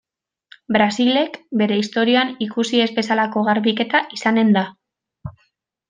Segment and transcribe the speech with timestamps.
[0.77, 4.69] Brasilek bere historian ikusi ez bezalako garbiketa izanen da.